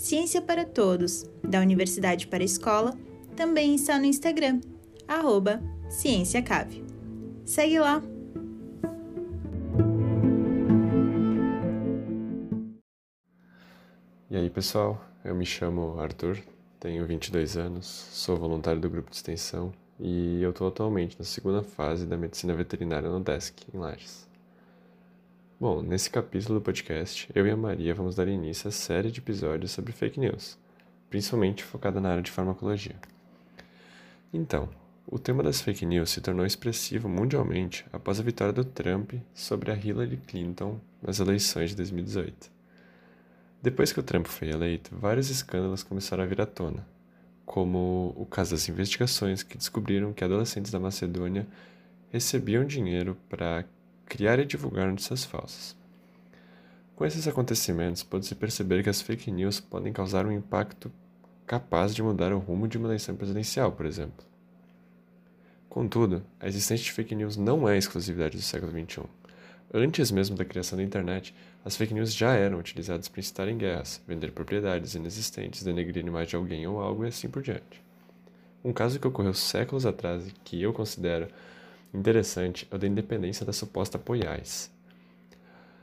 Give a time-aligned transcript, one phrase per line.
[0.00, 2.96] Ciência para Todos, da Universidade para a Escola,
[3.36, 4.62] também está no Instagram,
[5.06, 6.82] arroba CiênciaCave.
[7.44, 8.02] Segue lá!
[14.30, 15.04] E aí, pessoal?
[15.22, 16.38] Eu me chamo Arthur,
[16.80, 21.62] tenho 22 anos, sou voluntário do grupo de extensão e eu estou atualmente na segunda
[21.62, 24.29] fase da medicina veterinária no DESC, em Lages.
[25.60, 29.20] Bom, nesse capítulo do podcast, eu e a Maria vamos dar início à série de
[29.20, 30.58] episódios sobre fake news,
[31.10, 32.96] principalmente focada na área de farmacologia.
[34.32, 34.70] Então,
[35.06, 39.70] o tema das fake news se tornou expressivo mundialmente após a vitória do Trump sobre
[39.70, 42.50] a Hillary Clinton nas eleições de 2018.
[43.62, 46.88] Depois que o Trump foi eleito, vários escândalos começaram a vir à tona,
[47.44, 51.46] como o caso das investigações que descobriram que adolescentes da Macedônia
[52.10, 53.66] recebiam dinheiro para
[54.10, 55.76] criar e divulgar notícias falsas.
[56.96, 60.92] Com esses acontecimentos, pode-se perceber que as fake news podem causar um impacto
[61.46, 64.26] capaz de mudar o rumo de uma eleição presidencial, por exemplo.
[65.68, 69.04] Contudo, a existência de fake news não é exclusividade do século XXI.
[69.72, 71.32] Antes mesmo da criação da internet,
[71.64, 76.08] as fake news já eram utilizadas para incitar em guerras, vender propriedades inexistentes, denegrir a
[76.08, 77.80] imagem de alguém ou algo e assim por diante.
[78.64, 81.28] Um caso que ocorreu séculos atrás e que eu considero
[81.92, 84.70] interessante é o da independência da suposta Poiais.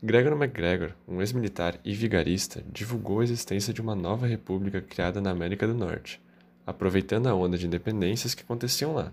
[0.00, 5.30] Gregor MacGregor, um ex-militar e vigarista, divulgou a existência de uma nova república criada na
[5.30, 6.20] América do Norte,
[6.64, 9.12] aproveitando a onda de independências que aconteciam lá.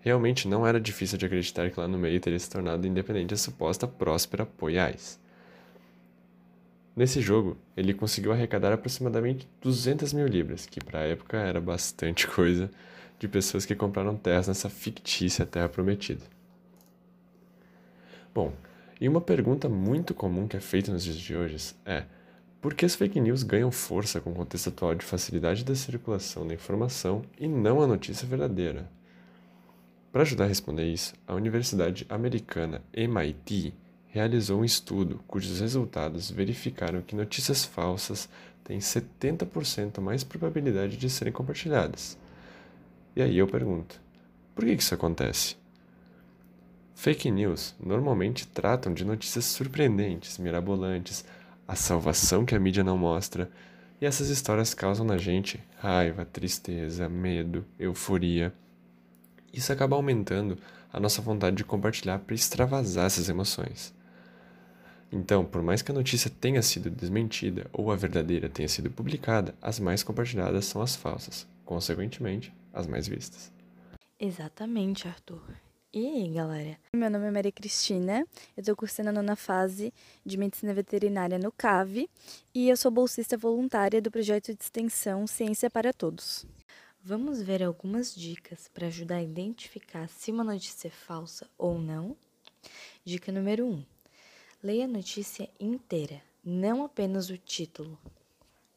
[0.00, 3.36] Realmente não era difícil de acreditar que lá no meio teria se tornado independente a
[3.36, 5.18] suposta próspera Poiais.
[6.94, 12.26] Nesse jogo, ele conseguiu arrecadar aproximadamente 200 mil libras, que para a época era bastante
[12.30, 12.70] coisa,
[13.20, 16.24] de pessoas que compraram terras nessa fictícia terra prometida.
[18.34, 18.52] Bom,
[19.00, 22.04] e uma pergunta muito comum que é feita nos dias de hoje é:
[22.60, 26.46] por que as fake news ganham força com o contexto atual de facilidade da circulação
[26.46, 28.90] da informação e não a notícia verdadeira?
[30.10, 33.74] Para ajudar a responder isso, a Universidade Americana MIT
[34.08, 38.28] realizou um estudo cujos resultados verificaram que notícias falsas
[38.64, 42.18] têm 70% mais probabilidade de serem compartilhadas,
[43.20, 44.00] e aí eu pergunto:
[44.54, 45.54] por que isso acontece?
[46.94, 51.24] Fake news normalmente tratam de notícias surpreendentes, mirabolantes,
[51.68, 53.50] a salvação que a mídia não mostra,
[54.00, 58.54] e essas histórias causam na gente raiva, tristeza, medo, euforia.
[59.52, 60.56] Isso acaba aumentando
[60.90, 63.94] a nossa vontade de compartilhar para extravasar essas emoções.
[65.12, 69.54] Então, por mais que a notícia tenha sido desmentida ou a verdadeira tenha sido publicada,
[69.60, 71.46] as mais compartilhadas são as falsas.
[71.66, 73.52] Consequentemente, as mais vistas.
[74.18, 75.42] Exatamente, Arthur.
[75.92, 76.78] E aí, galera?
[76.92, 78.24] Meu nome é Maria Cristina,
[78.56, 79.92] eu estou cursando a nona fase
[80.24, 82.08] de Medicina Veterinária no CAV
[82.54, 86.46] e eu sou bolsista voluntária do projeto de extensão Ciência para Todos.
[87.02, 92.14] Vamos ver algumas dicas para ajudar a identificar se uma notícia é falsa ou não?
[93.04, 93.72] Dica número 1.
[93.72, 93.84] Um,
[94.62, 97.98] leia a notícia inteira, não apenas o título.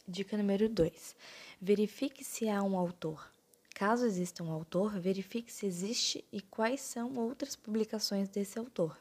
[0.08, 1.16] Dica número 2.
[1.62, 3.33] Verifique se há um autor.
[3.74, 8.98] Caso exista um autor, verifique se existe e quais são outras publicações desse autor.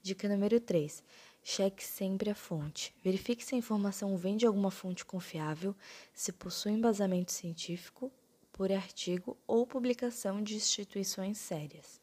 [0.00, 1.02] Dica número 3.
[1.42, 2.94] Cheque sempre a fonte.
[3.02, 5.74] Verifique se a informação vem de alguma fonte confiável,
[6.14, 8.12] se possui embasamento científico
[8.52, 12.00] por artigo ou publicação de instituições sérias.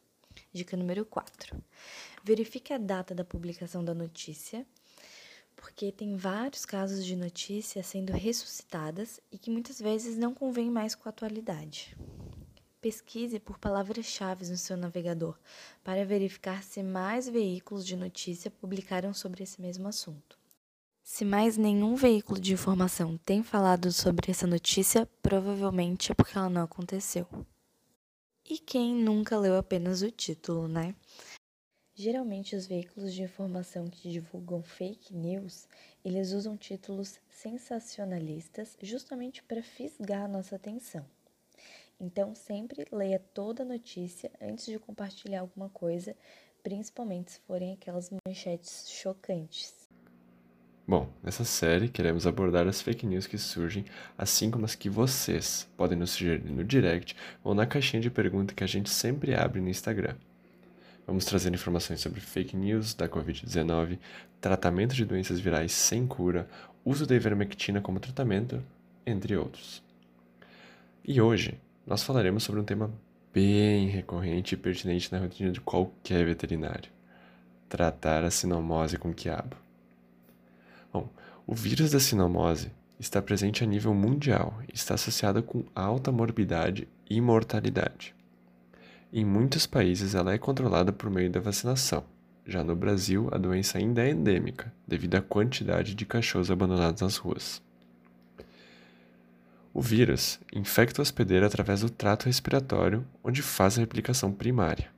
[0.52, 1.56] Dica número 4.
[2.22, 4.66] Verifique a data da publicação da notícia
[5.60, 10.94] porque tem vários casos de notícias sendo ressuscitadas e que muitas vezes não convêm mais
[10.94, 11.94] com a atualidade.
[12.80, 15.38] Pesquise por palavras-chave no seu navegador
[15.84, 20.38] para verificar se mais veículos de notícia publicaram sobre esse mesmo assunto.
[21.02, 26.48] Se mais nenhum veículo de informação tem falado sobre essa notícia, provavelmente é porque ela
[26.48, 27.26] não aconteceu.
[28.48, 30.94] E quem nunca leu apenas o título, né?
[32.02, 35.68] Geralmente os veículos de informação que divulgam fake news,
[36.02, 41.04] eles usam títulos sensacionalistas justamente para fisgar nossa atenção.
[42.00, 46.16] Então sempre leia toda a notícia antes de compartilhar alguma coisa,
[46.62, 49.86] principalmente se forem aquelas manchetes chocantes.
[50.88, 53.84] Bom, nessa série queremos abordar as fake news que surgem,
[54.16, 57.14] assim como as que vocês podem nos sugerir no direct
[57.44, 60.16] ou na caixinha de pergunta que a gente sempre abre no Instagram.
[61.06, 63.98] Vamos trazer informações sobre fake news da Covid-19,
[64.40, 66.48] tratamento de doenças virais sem cura,
[66.84, 68.62] uso da ivermectina como tratamento,
[69.04, 69.82] entre outros.
[71.04, 72.92] E hoje nós falaremos sobre um tema
[73.32, 76.90] bem recorrente e pertinente na rotina de qualquer veterinário:
[77.68, 79.56] tratar a sinomose com quiabo.
[80.92, 81.08] Bom,
[81.46, 86.86] o vírus da sinomose está presente a nível mundial e está associado com alta morbidade
[87.08, 88.14] e mortalidade.
[89.12, 92.04] Em muitos países ela é controlada por meio da vacinação.
[92.46, 97.16] Já no Brasil, a doença ainda é endêmica, devido à quantidade de cachorros abandonados nas
[97.16, 97.60] ruas.
[99.74, 104.88] O vírus infecta o hospedeiro através do trato respiratório, onde faz a replicação primária.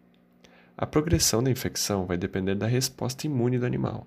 [0.76, 4.06] A progressão da infecção vai depender da resposta imune do animal.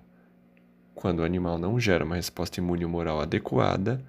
[0.94, 4.00] Quando o animal não gera uma resposta imune humoral adequada,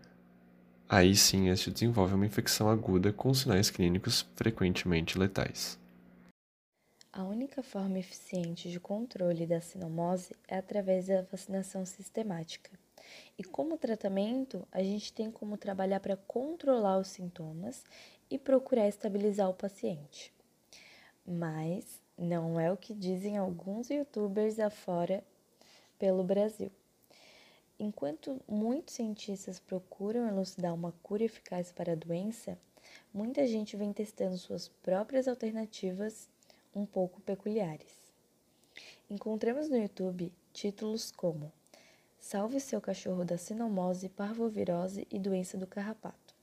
[0.87, 5.79] aí sim este desenvolve uma infecção aguda com sinais clínicos frequentemente letais.
[7.11, 12.69] A única forma eficiente de controle da sinomose é através da vacinação sistemática.
[13.37, 17.83] E como tratamento, a gente tem como trabalhar para controlar os sintomas
[18.29, 20.33] e procurar estabilizar o paciente.
[21.25, 25.23] Mas não é o que dizem alguns youtubers afora
[25.97, 26.71] pelo Brasil.
[27.79, 32.57] Enquanto muitos cientistas procuram elucidar uma cura eficaz para a doença,
[33.13, 36.27] muita gente vem testando suas próprias alternativas
[36.77, 37.91] um pouco peculiares.
[39.09, 41.51] Encontramos no YouTube títulos como
[42.19, 46.35] Salve seu cachorro da sinomose, parvovirose e doença do carrapato.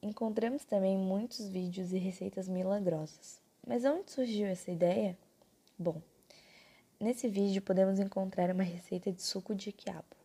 [0.00, 3.40] Encontramos também muitos vídeos e receitas milagrosas.
[3.66, 5.18] Mas onde surgiu essa ideia?
[5.78, 6.00] Bom,
[6.98, 10.16] nesse vídeo podemos encontrar uma receita de suco de quiabo.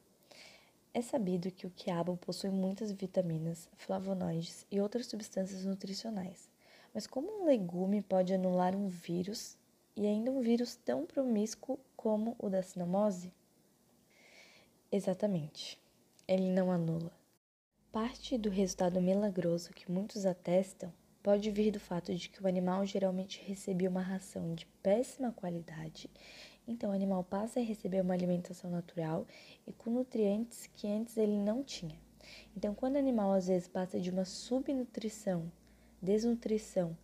[0.93, 6.53] É sabido que o quiabo possui muitas vitaminas, flavonoides e outras substâncias nutricionais.
[6.93, 9.57] Mas como um legume pode anular um vírus
[9.95, 13.33] e ainda um vírus tão promíscuo como o da sinomose?
[14.91, 15.79] Exatamente.
[16.27, 17.11] Ele não anula.
[17.91, 20.93] Parte do resultado milagroso que muitos atestam
[21.23, 26.09] pode vir do fato de que o animal geralmente recebia uma ração de péssima qualidade,
[26.67, 29.25] então o animal passa a receber uma alimentação natural
[29.65, 31.97] e com nutrientes que antes ele não tinha.
[32.55, 35.51] Então, quando o animal às vezes passa de uma subnutrição,
[36.03, 36.97] desnutrição,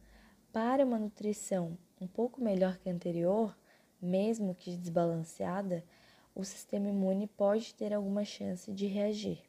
[0.51, 3.57] para uma nutrição um pouco melhor que a anterior,
[4.01, 5.85] mesmo que desbalanceada,
[6.35, 9.41] o sistema imune pode ter alguma chance de reagir.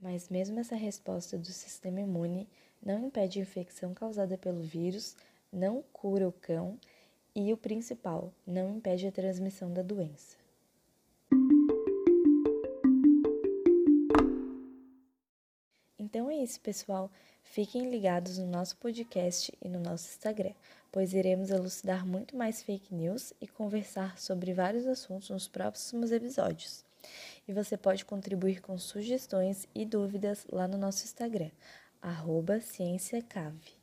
[0.00, 2.48] Mas mesmo essa resposta do sistema imune
[2.80, 5.16] não impede a infecção causada pelo vírus,
[5.52, 6.78] não cura o cão
[7.34, 10.36] e o principal, não impede a transmissão da doença.
[15.98, 17.10] Então é isso, pessoal.
[17.50, 20.54] Fiquem ligados no nosso podcast e no nosso Instagram
[20.92, 26.84] pois iremos elucidar muito mais fake news e conversar sobre vários assuntos nos próximos episódios.
[27.46, 31.50] E você pode contribuir com sugestões e dúvidas lá no nosso Instagram,
[32.02, 33.79] arroba CiênciaCave.